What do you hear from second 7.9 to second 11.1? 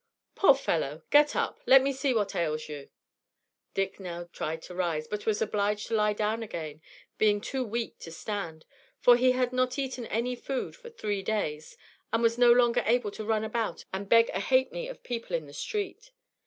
to stand, for he had not eaten any food for